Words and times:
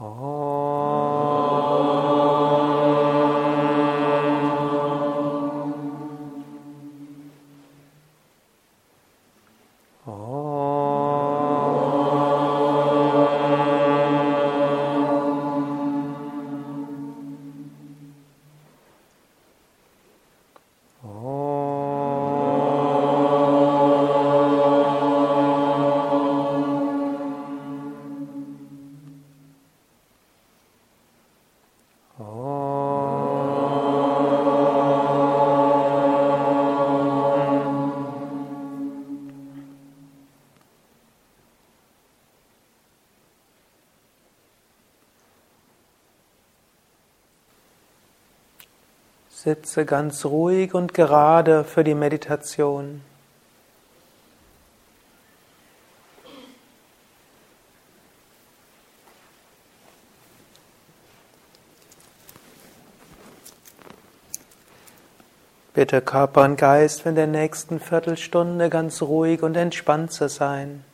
哦 0.00 0.49
Sitze 49.42 49.86
ganz 49.86 50.26
ruhig 50.26 50.74
und 50.74 50.92
gerade 50.92 51.64
für 51.64 51.82
die 51.82 51.94
Meditation. 51.94 53.00
Bitte 65.72 66.02
Körper 66.02 66.44
und 66.44 66.56
Geist 66.56 67.06
in 67.06 67.14
der 67.14 67.26
nächsten 67.26 67.80
Viertelstunde 67.80 68.68
ganz 68.68 69.00
ruhig 69.00 69.42
und 69.42 69.56
entspannt 69.56 70.12
zu 70.12 70.28
sein. 70.28 70.84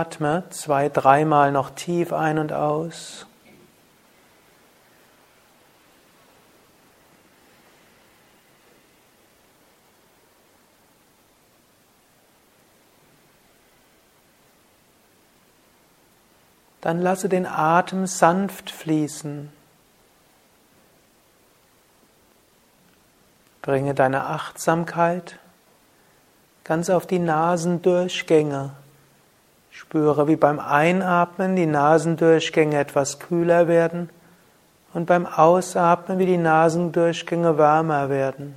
Atme 0.00 0.44
zwei, 0.48 0.88
dreimal 0.88 1.52
noch 1.52 1.70
tief 1.70 2.14
ein 2.14 2.38
und 2.38 2.54
aus. 2.54 3.26
Dann 16.80 17.02
lasse 17.02 17.28
den 17.28 17.44
Atem 17.44 18.06
sanft 18.06 18.70
fließen. 18.70 19.52
Bringe 23.60 23.94
deine 23.94 24.24
Achtsamkeit 24.24 25.38
ganz 26.64 26.88
auf 26.88 27.06
die 27.06 27.18
Nasendurchgänge. 27.18 28.79
Spüre, 29.70 30.28
wie 30.28 30.36
beim 30.36 30.58
Einatmen 30.58 31.56
die 31.56 31.66
Nasendurchgänge 31.66 32.78
etwas 32.78 33.18
kühler 33.18 33.68
werden 33.68 34.10
und 34.92 35.06
beim 35.06 35.26
Ausatmen, 35.26 36.18
wie 36.18 36.26
die 36.26 36.36
Nasendurchgänge 36.36 37.56
wärmer 37.56 38.10
werden. 38.10 38.54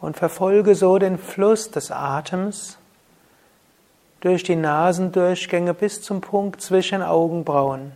Und 0.00 0.16
verfolge 0.16 0.74
so 0.74 0.98
den 0.98 1.18
Fluss 1.18 1.70
des 1.70 1.90
Atems 1.90 2.78
durch 4.20 4.42
die 4.42 4.56
Nasendurchgänge 4.56 5.74
bis 5.74 6.02
zum 6.02 6.20
Punkt 6.20 6.60
zwischen 6.60 7.02
Augenbrauen. 7.02 7.92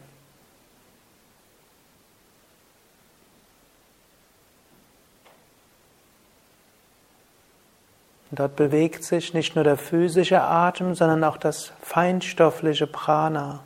Dort 8.31 8.57
bewegt 8.57 9.05
sich 9.05 9.35
nicht 9.35 9.55
nur 9.55 9.65
der 9.65 9.77
physische 9.77 10.41
Atem, 10.41 10.95
sondern 10.95 11.25
auch 11.25 11.37
das 11.37 11.73
feinstoffliche 11.83 12.87
Prana. 12.87 13.61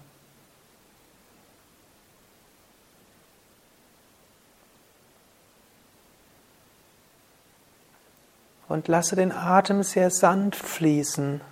Und 8.69 8.89
lasse 8.89 9.15
den 9.15 9.31
Atem 9.31 9.83
sehr 9.83 10.11
sanft 10.11 10.65
fließen. 10.65 11.43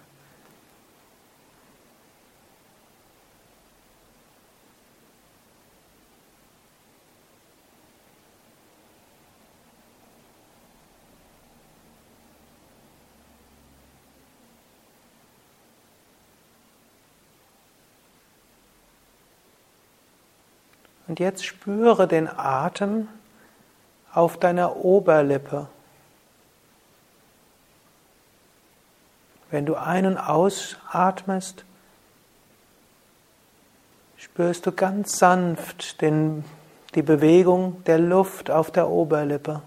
Und 21.12 21.20
jetzt 21.20 21.44
spüre 21.44 22.08
den 22.08 22.26
Atem 22.26 23.06
auf 24.14 24.38
deiner 24.38 24.76
Oberlippe. 24.76 25.68
Wenn 29.50 29.66
du 29.66 29.74
ein- 29.74 30.06
und 30.06 30.16
ausatmest, 30.16 31.66
spürst 34.16 34.64
du 34.64 34.72
ganz 34.72 35.18
sanft 35.18 36.00
den, 36.00 36.46
die 36.94 37.02
Bewegung 37.02 37.84
der 37.84 37.98
Luft 37.98 38.50
auf 38.50 38.70
der 38.70 38.88
Oberlippe. 38.88 39.60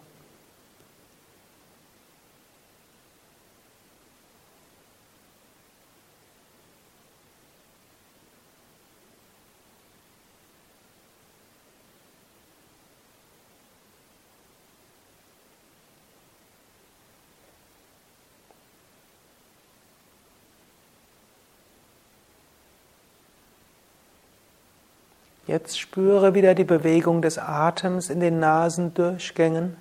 Jetzt 25.56 25.80
spüre 25.80 26.34
wieder 26.34 26.54
die 26.54 26.66
Bewegung 26.66 27.22
des 27.22 27.38
Atems 27.38 28.10
in 28.10 28.20
den 28.20 28.40
Nasendurchgängen 28.40 29.78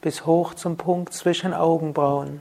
bis 0.00 0.26
hoch 0.26 0.54
zum 0.54 0.76
Punkt 0.76 1.14
zwischen 1.14 1.54
Augenbrauen. 1.54 2.40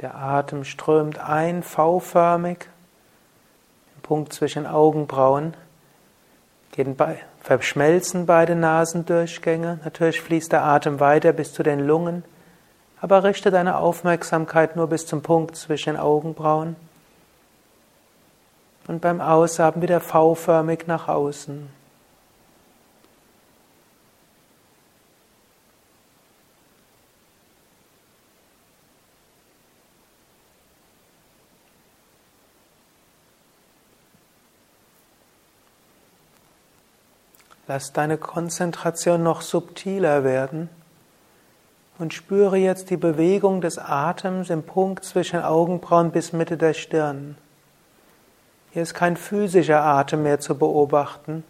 Der 0.00 0.16
Atem 0.16 0.64
strömt 0.64 1.18
ein 1.18 1.62
V-förmig, 1.62 2.68
Punkt 4.02 4.32
zwischen 4.32 4.66
Augenbrauen, 4.66 5.54
geht 6.72 6.96
bei 6.96 7.20
verschmelzen 7.42 8.26
beide 8.26 8.54
Nasendurchgänge. 8.54 9.80
Natürlich 9.84 10.20
fließt 10.20 10.52
der 10.52 10.64
Atem 10.64 11.00
weiter 11.00 11.32
bis 11.32 11.52
zu 11.52 11.62
den 11.62 11.80
Lungen, 11.80 12.24
aber 13.00 13.24
richte 13.24 13.50
deine 13.50 13.78
Aufmerksamkeit 13.78 14.76
nur 14.76 14.86
bis 14.86 15.06
zum 15.06 15.22
Punkt 15.22 15.56
zwischen 15.56 15.94
den 15.94 16.00
Augenbrauen. 16.00 16.76
Und 18.86 19.00
beim 19.00 19.20
Ausatmen 19.20 19.82
wieder 19.82 20.00
V-förmig 20.00 20.86
nach 20.86 21.08
außen. 21.08 21.81
Lass 37.74 37.94
deine 37.94 38.18
Konzentration 38.18 39.22
noch 39.22 39.40
subtiler 39.40 40.24
werden 40.24 40.68
und 41.98 42.12
spüre 42.12 42.58
jetzt 42.58 42.90
die 42.90 42.98
Bewegung 42.98 43.62
des 43.62 43.78
Atems 43.78 44.50
im 44.50 44.62
Punkt 44.62 45.04
zwischen 45.06 45.40
Augenbrauen 45.40 46.10
bis 46.10 46.34
Mitte 46.34 46.58
der 46.58 46.74
Stirn. 46.74 47.34
Hier 48.72 48.82
ist 48.82 48.92
kein 48.92 49.16
physischer 49.16 49.82
Atem 49.82 50.22
mehr 50.22 50.38
zu 50.38 50.58
beobachten, 50.58 51.44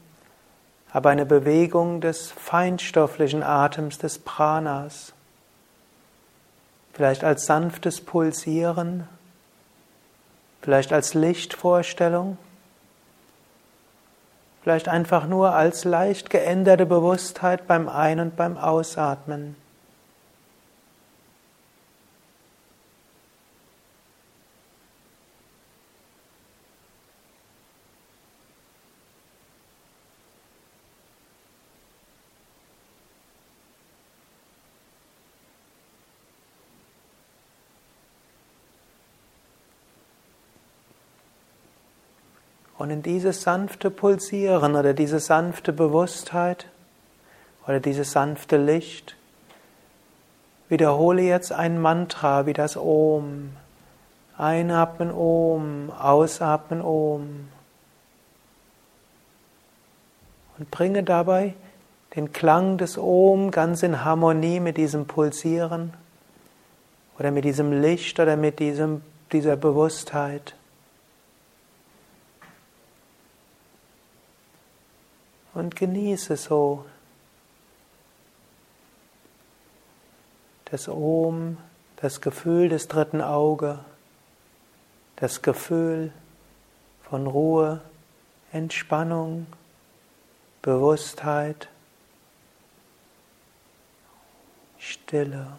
aber 0.92 1.10
eine 1.10 1.26
Bewegung 1.26 2.00
des 2.00 2.30
feinstofflichen 2.30 3.42
Atems 3.42 3.98
des 3.98 4.20
Pranas. 4.20 5.14
Vielleicht 6.92 7.24
als 7.24 7.46
sanftes 7.46 8.00
Pulsieren, 8.00 9.08
vielleicht 10.60 10.92
als 10.92 11.14
Lichtvorstellung. 11.14 12.38
Vielleicht 14.62 14.88
einfach 14.88 15.26
nur 15.26 15.54
als 15.54 15.84
leicht 15.84 16.30
geänderte 16.30 16.86
Bewusstheit 16.86 17.66
beim 17.66 17.88
Ein- 17.88 18.20
und 18.20 18.36
beim 18.36 18.56
Ausatmen. 18.56 19.56
Und 42.82 42.90
in 42.90 43.00
dieses 43.04 43.42
sanfte 43.42 43.92
Pulsieren 43.92 44.74
oder 44.74 44.92
diese 44.92 45.20
sanfte 45.20 45.72
Bewusstheit 45.72 46.66
oder 47.64 47.78
dieses 47.78 48.10
sanfte 48.10 48.56
Licht 48.56 49.14
wiederhole 50.68 51.22
jetzt 51.22 51.52
ein 51.52 51.80
Mantra 51.80 52.44
wie 52.44 52.54
das 52.54 52.76
Om. 52.76 53.50
Einatmen 54.36 55.12
Om, 55.12 55.92
ausatmen 55.96 56.82
Om. 56.82 57.46
Und 60.58 60.70
bringe 60.72 61.04
dabei 61.04 61.54
den 62.16 62.32
Klang 62.32 62.78
des 62.78 62.98
Om 62.98 63.52
ganz 63.52 63.84
in 63.84 64.04
Harmonie 64.04 64.58
mit 64.58 64.76
diesem 64.76 65.06
Pulsieren 65.06 65.94
oder 67.16 67.30
mit 67.30 67.44
diesem 67.44 67.80
Licht 67.80 68.18
oder 68.18 68.36
mit 68.36 68.58
diesem, 68.58 69.02
dieser 69.30 69.54
Bewusstheit. 69.54 70.56
Und 75.54 75.76
genieße 75.76 76.36
so 76.36 76.84
das 80.66 80.88
Om, 80.88 81.58
das 81.96 82.20
Gefühl 82.20 82.68
des 82.70 82.88
dritten 82.88 83.20
Auge, 83.20 83.78
das 85.16 85.42
Gefühl 85.42 86.12
von 87.02 87.26
Ruhe, 87.26 87.80
Entspannung, 88.52 89.46
Bewusstheit, 90.62 91.68
Stille. 94.78 95.58